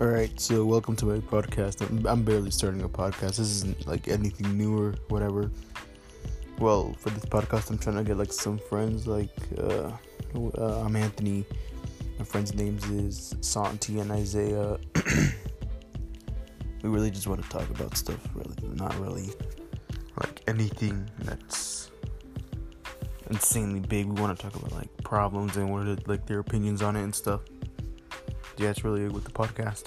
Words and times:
All 0.00 0.06
right, 0.06 0.40
so 0.40 0.64
welcome 0.64 0.96
to 0.96 1.04
my 1.04 1.18
podcast. 1.18 1.86
I'm, 1.86 2.06
I'm 2.06 2.22
barely 2.22 2.50
starting 2.50 2.80
a 2.80 2.88
podcast. 2.88 3.36
This 3.36 3.40
isn't 3.40 3.86
like 3.86 4.08
anything 4.08 4.56
new 4.56 4.74
or 4.74 4.94
whatever. 5.08 5.50
Well, 6.58 6.94
for 6.98 7.10
this 7.10 7.26
podcast, 7.26 7.68
I'm 7.68 7.76
trying 7.76 7.96
to 7.96 8.02
get 8.02 8.16
like 8.16 8.32
some 8.32 8.56
friends. 8.56 9.06
Like, 9.06 9.36
uh, 9.58 9.92
uh, 10.56 10.84
I'm 10.86 10.96
Anthony. 10.96 11.44
My 12.18 12.24
friends' 12.24 12.54
names 12.54 12.88
is 12.88 13.36
Santi 13.42 14.00
and 14.00 14.10
Isaiah. 14.10 14.78
we 16.82 16.88
really 16.88 17.10
just 17.10 17.26
want 17.26 17.42
to 17.42 17.48
talk 17.50 17.68
about 17.68 17.94
stuff. 17.94 18.26
Really, 18.34 18.56
not 18.76 18.98
really 19.00 19.28
like 20.18 20.40
anything 20.48 21.10
that's 21.18 21.90
insanely 23.28 23.80
big. 23.80 24.06
We 24.06 24.18
want 24.18 24.34
to 24.34 24.42
talk 24.42 24.56
about 24.56 24.72
like 24.72 24.88
problems 25.04 25.58
and 25.58 25.70
what 25.70 25.86
are 25.86 25.98
like 26.06 26.24
their 26.24 26.38
opinions 26.38 26.80
on 26.80 26.96
it 26.96 27.02
and 27.02 27.14
stuff. 27.14 27.42
Yeah, 28.60 28.68
it's 28.68 28.84
really 28.84 29.00
good 29.00 29.12
with 29.12 29.24
the 29.24 29.30
podcast. 29.30 29.84